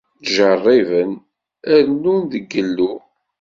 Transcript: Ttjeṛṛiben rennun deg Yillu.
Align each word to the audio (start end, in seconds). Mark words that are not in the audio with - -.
Ttjeṛṛiben 0.21 1.11
rennun 1.79 2.21
deg 2.33 2.45
Yillu. 2.53 2.93